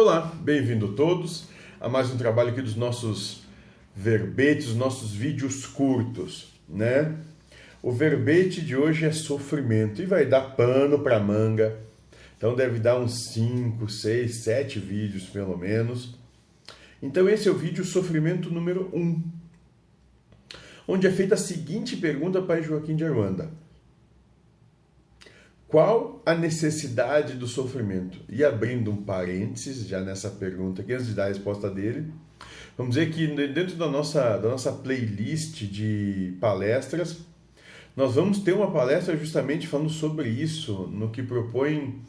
Olá, 0.00 0.32
bem-vindo 0.44 0.92
todos 0.92 1.48
a 1.80 1.88
mais 1.88 2.08
um 2.08 2.16
trabalho 2.16 2.50
aqui 2.50 2.62
dos 2.62 2.76
nossos 2.76 3.42
verbetes, 3.96 4.76
nossos 4.76 5.10
vídeos 5.10 5.66
curtos, 5.66 6.52
né? 6.68 7.16
O 7.82 7.90
verbete 7.90 8.60
de 8.60 8.76
hoje 8.76 9.06
é 9.06 9.10
sofrimento 9.10 10.00
e 10.00 10.06
vai 10.06 10.24
dar 10.24 10.54
pano 10.54 11.00
para 11.00 11.18
manga. 11.18 11.80
Então 12.36 12.54
deve 12.54 12.78
dar 12.78 12.96
uns 12.96 13.32
5, 13.32 13.88
6, 13.88 14.36
7 14.36 14.78
vídeos 14.78 15.24
pelo 15.24 15.58
menos. 15.58 16.14
Então 17.02 17.28
esse 17.28 17.48
é 17.48 17.50
o 17.50 17.58
vídeo 17.58 17.84
sofrimento 17.84 18.52
número 18.52 18.88
1. 18.92 19.00
Um, 19.00 19.22
onde 20.86 21.08
é 21.08 21.10
feita 21.10 21.34
a 21.34 21.36
seguinte 21.36 21.96
pergunta 21.96 22.40
para 22.40 22.62
Joaquim 22.62 22.94
de 22.94 23.04
Arruanda. 23.04 23.50
Qual 25.68 26.22
a 26.24 26.34
necessidade 26.34 27.34
do 27.34 27.46
sofrimento? 27.46 28.18
E 28.26 28.42
abrindo 28.42 28.90
um 28.90 28.96
parênteses 28.96 29.86
já 29.86 30.00
nessa 30.00 30.30
pergunta 30.30 30.80
aqui, 30.80 30.94
antes 30.94 31.08
de 31.08 31.12
dar 31.12 31.26
a 31.26 31.28
resposta 31.28 31.70
dele, 31.70 32.10
vamos 32.74 32.94
dizer 32.94 33.10
que 33.12 33.26
dentro 33.26 33.76
da 33.76 33.86
nossa, 33.86 34.38
da 34.38 34.48
nossa 34.48 34.72
playlist 34.72 35.64
de 35.64 36.34
palestras, 36.40 37.18
nós 37.94 38.14
vamos 38.14 38.38
ter 38.38 38.54
uma 38.54 38.70
palestra 38.70 39.14
justamente 39.14 39.66
falando 39.66 39.90
sobre 39.90 40.30
isso, 40.30 40.88
no 40.90 41.10
que 41.10 41.22
propõe, 41.22 42.00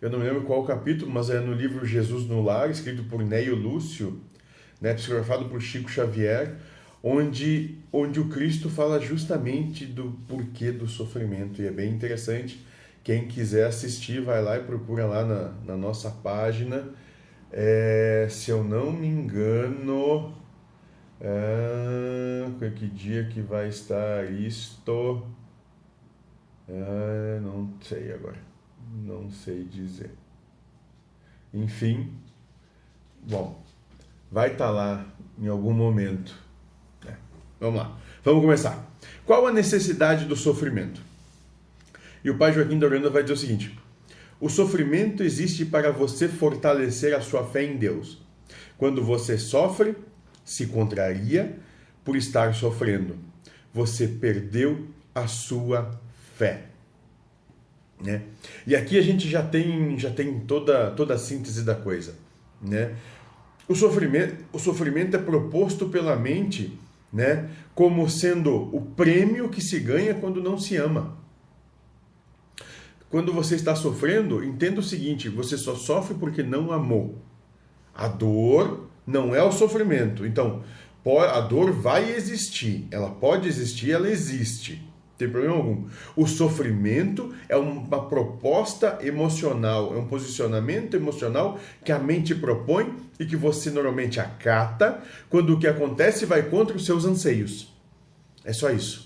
eu 0.00 0.08
não 0.08 0.18
me 0.18 0.24
lembro 0.24 0.44
qual 0.44 0.64
capítulo, 0.64 1.10
mas 1.10 1.28
é 1.28 1.38
no 1.38 1.52
livro 1.52 1.84
Jesus 1.84 2.26
no 2.26 2.42
Lar, 2.42 2.70
escrito 2.70 3.04
por 3.04 3.22
Neio 3.22 3.54
Lúcio, 3.54 4.18
né, 4.80 4.94
psicografado 4.94 5.50
por 5.50 5.60
Chico 5.60 5.90
Xavier, 5.90 6.54
onde, 7.02 7.76
onde 7.92 8.18
o 8.20 8.28
Cristo 8.28 8.70
fala 8.70 8.98
justamente 8.98 9.84
do 9.84 10.18
porquê 10.26 10.72
do 10.72 10.88
sofrimento. 10.88 11.60
E 11.60 11.66
é 11.66 11.70
bem 11.70 11.92
interessante 11.92 12.64
quem 13.06 13.28
quiser 13.28 13.68
assistir, 13.68 14.20
vai 14.20 14.42
lá 14.42 14.56
e 14.56 14.64
procura 14.64 15.06
lá 15.06 15.24
na, 15.24 15.52
na 15.64 15.76
nossa 15.76 16.10
página. 16.10 16.88
É, 17.52 18.26
se 18.28 18.50
eu 18.50 18.64
não 18.64 18.90
me 18.90 19.06
engano, 19.06 20.34
é, 21.20 22.48
que 22.74 22.88
dia 22.88 23.28
que 23.28 23.40
vai 23.40 23.68
estar 23.68 24.28
isto? 24.28 25.24
É, 26.68 27.38
não 27.40 27.72
sei 27.80 28.12
agora. 28.12 28.38
Não 29.04 29.30
sei 29.30 29.62
dizer. 29.62 30.10
Enfim, 31.54 32.12
bom, 33.22 33.62
vai 34.32 34.50
estar 34.50 34.70
lá 34.70 35.06
em 35.38 35.46
algum 35.46 35.72
momento. 35.72 36.34
É, 37.06 37.14
vamos 37.60 37.78
lá, 37.78 37.96
vamos 38.24 38.42
começar. 38.42 38.84
Qual 39.24 39.46
a 39.46 39.52
necessidade 39.52 40.24
do 40.24 40.34
sofrimento? 40.34 41.06
E 42.24 42.30
o 42.30 42.36
pai 42.36 42.52
Joaquim 42.52 42.78
da 42.78 42.88
vai 42.88 43.22
dizer 43.22 43.34
o 43.34 43.36
seguinte: 43.36 43.78
o 44.40 44.48
sofrimento 44.48 45.22
existe 45.22 45.64
para 45.64 45.90
você 45.90 46.28
fortalecer 46.28 47.14
a 47.14 47.20
sua 47.20 47.44
fé 47.44 47.64
em 47.64 47.76
Deus. 47.76 48.18
Quando 48.76 49.02
você 49.02 49.38
sofre, 49.38 49.96
se 50.44 50.66
contraria 50.66 51.58
por 52.04 52.16
estar 52.16 52.54
sofrendo. 52.54 53.16
Você 53.72 54.06
perdeu 54.06 54.88
a 55.14 55.26
sua 55.26 55.98
fé. 56.36 56.66
Né? 58.02 58.22
E 58.66 58.76
aqui 58.76 58.98
a 58.98 59.02
gente 59.02 59.28
já 59.28 59.42
tem, 59.42 59.98
já 59.98 60.10
tem 60.10 60.40
toda, 60.40 60.90
toda 60.90 61.14
a 61.14 61.18
síntese 61.18 61.64
da 61.64 61.74
coisa. 61.74 62.14
Né? 62.60 62.94
O, 63.66 63.74
sofrimento, 63.74 64.44
o 64.52 64.58
sofrimento 64.58 65.16
é 65.16 65.18
proposto 65.18 65.88
pela 65.88 66.14
mente 66.14 66.78
né, 67.10 67.48
como 67.74 68.08
sendo 68.10 68.54
o 68.76 68.82
prêmio 68.82 69.48
que 69.48 69.62
se 69.62 69.80
ganha 69.80 70.14
quando 70.14 70.42
não 70.42 70.58
se 70.58 70.76
ama 70.76 71.25
quando 73.10 73.32
você 73.32 73.54
está 73.54 73.74
sofrendo, 73.74 74.42
entenda 74.42 74.80
o 74.80 74.82
seguinte: 74.82 75.28
você 75.28 75.56
só 75.56 75.74
sofre 75.74 76.14
porque 76.14 76.42
não 76.42 76.72
amou. 76.72 77.18
A 77.94 78.08
dor 78.08 78.88
não 79.06 79.34
é 79.34 79.42
o 79.42 79.52
sofrimento. 79.52 80.26
Então, 80.26 80.62
a 81.32 81.40
dor 81.40 81.72
vai 81.72 82.12
existir. 82.12 82.86
Ela 82.90 83.10
pode 83.10 83.48
existir, 83.48 83.92
ela 83.92 84.08
existe. 84.08 84.82
Não 84.82 85.18
tem 85.18 85.30
problema 85.30 85.54
algum. 85.54 85.86
O 86.14 86.26
sofrimento 86.26 87.32
é 87.48 87.56
uma 87.56 88.06
proposta 88.06 88.98
emocional, 89.00 89.94
é 89.94 89.98
um 89.98 90.06
posicionamento 90.06 90.94
emocional 90.94 91.58
que 91.84 91.92
a 91.92 91.98
mente 91.98 92.34
propõe 92.34 92.94
e 93.18 93.24
que 93.24 93.36
você 93.36 93.70
normalmente 93.70 94.20
acata 94.20 95.00
quando 95.30 95.54
o 95.54 95.58
que 95.58 95.66
acontece 95.66 96.26
vai 96.26 96.42
contra 96.42 96.76
os 96.76 96.84
seus 96.84 97.04
anseios. 97.06 97.72
É 98.44 98.52
só 98.52 98.70
isso. 98.70 99.05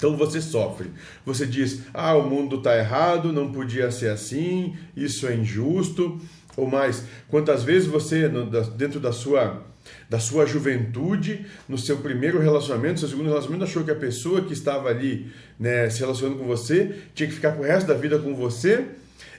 Então 0.00 0.16
você 0.16 0.40
sofre. 0.40 0.90
Você 1.26 1.46
diz: 1.46 1.82
ah, 1.92 2.16
o 2.16 2.28
mundo 2.28 2.56
está 2.56 2.74
errado, 2.76 3.34
não 3.34 3.52
podia 3.52 3.90
ser 3.90 4.08
assim, 4.08 4.74
isso 4.96 5.28
é 5.28 5.34
injusto. 5.34 6.18
Ou 6.56 6.66
mais, 6.66 7.04
quantas 7.28 7.62
vezes 7.62 7.86
você, 7.86 8.28
dentro 8.76 8.98
da 8.98 9.12
sua, 9.12 9.62
da 10.08 10.18
sua 10.18 10.46
juventude, 10.46 11.44
no 11.68 11.76
seu 11.76 11.98
primeiro 11.98 12.40
relacionamento, 12.40 13.00
seu 13.00 13.10
segundo 13.10 13.28
relacionamento, 13.28 13.64
achou 13.64 13.84
que 13.84 13.90
a 13.90 13.94
pessoa 13.94 14.40
que 14.40 14.54
estava 14.54 14.88
ali 14.88 15.30
né, 15.58 15.90
se 15.90 16.00
relacionando 16.00 16.38
com 16.38 16.46
você 16.46 16.96
tinha 17.14 17.28
que 17.28 17.34
ficar 17.34 17.58
o 17.58 17.62
resto 17.62 17.86
da 17.86 17.94
vida 17.94 18.18
com 18.18 18.34
você 18.34 18.86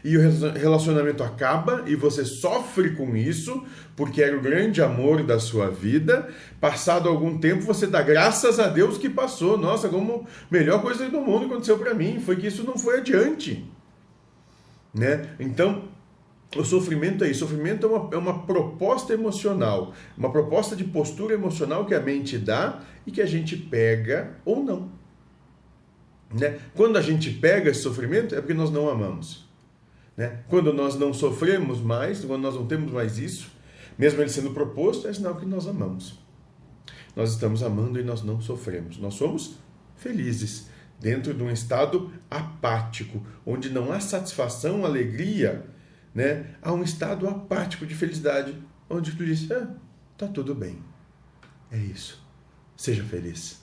e 0.03 0.18
o 0.18 0.52
relacionamento 0.53 1.24
acaba 1.24 1.84
e 1.86 1.96
você 1.96 2.25
sofre 2.25 2.96
com 2.96 3.16
isso, 3.16 3.64
porque 3.96 4.22
era 4.22 4.36
o 4.36 4.42
grande 4.42 4.81
amor 4.81 5.24
da 5.24 5.40
sua 5.40 5.69
vida. 5.69 6.30
Passado 6.59 7.08
algum 7.08 7.38
tempo, 7.38 7.64
você 7.64 7.86
dá 7.86 8.02
graças 8.02 8.59
a 8.59 8.68
Deus 8.68 8.97
que 8.97 9.09
passou. 9.09 9.58
Nossa, 9.58 9.90
como 9.90 10.28
melhor 10.50 10.81
coisa 10.81 11.08
do 11.09 11.22
mundo 11.22 11.46
aconteceu 11.46 11.78
para 11.78 11.94
mim, 11.94 12.19
foi 12.19 12.36
que 12.36 12.47
isso 12.47 12.64
não 12.64 12.78
foi 12.78 13.00
adiante. 13.00 13.64
Né? 14.94 15.30
Então, 15.40 15.84
o 16.56 16.63
sofrimento 16.63 17.24
é 17.24 17.30
isso. 17.30 17.46
O 17.46 17.48
sofrimento 17.48 17.86
é 17.86 17.90
uma, 17.90 18.09
é 18.13 18.18
uma 18.18 18.40
proposta 18.46 19.13
emocional, 19.13 19.94
uma 20.18 20.31
proposta 20.31 20.75
de 20.75 20.84
postura 20.84 21.34
emocional 21.34 21.86
que 21.86 21.94
a 21.94 22.00
mente 22.00 22.38
dá 22.38 22.81
e 23.06 23.12
que 23.12 23.22
a 23.22 23.25
gente 23.25 23.56
pega 23.56 24.38
ou 24.44 24.63
não. 24.63 24.90
Né? 26.34 26.59
Quando 26.75 26.98
a 26.98 27.02
gente 27.02 27.30
pega 27.30 27.69
esse 27.69 27.81
sofrimento, 27.81 28.36
é 28.36 28.40
porque 28.40 28.53
nós 28.53 28.72
não 28.72 28.90
amamos. 28.90 29.50
Né? 30.16 30.44
Quando 30.48 30.74
nós 30.74 30.98
não 30.98 31.14
sofremos 31.14 31.80
mais, 31.80 32.24
quando 32.24 32.42
nós 32.42 32.56
não 32.56 32.66
temos 32.66 32.92
mais 32.92 33.18
isso, 33.18 33.52
mesmo 33.98 34.22
ele 34.22 34.30
sendo 34.30 34.52
proposto, 34.52 35.08
é 35.08 35.14
sinal 35.14 35.36
que 35.36 35.46
nós 35.46 35.68
amamos. 35.68 36.20
Nós 37.16 37.32
estamos 37.32 37.62
amando 37.62 38.00
e 38.00 38.04
nós 38.04 38.22
não 38.22 38.42
sofremos. 38.42 38.98
Nós 38.98 39.16
somos 39.16 39.56
felizes 39.96 40.68
dentro 41.00 41.34
de 41.34 41.44
um 41.44 41.52
estado 41.52 42.12
apático, 42.30 43.26
onde 43.46 43.70
não 43.70 43.92
há 43.92 44.00
satisfação, 44.00 44.86
alegria, 44.86 45.66
né? 46.14 46.56
Há 46.62 46.72
um 46.72 46.84
estado 46.84 47.28
apático 47.28 47.86
de 47.86 47.96
felicidade, 47.96 48.56
onde 48.90 49.12
tu 49.12 49.26
diz: 49.26 49.52
ah, 49.52 49.76
tá 50.18 50.28
tudo 50.28 50.54
bem. 50.56 50.78
É 51.72 51.78
isso. 51.78 52.22
Seja 52.78 53.04
feliz. 53.04 53.61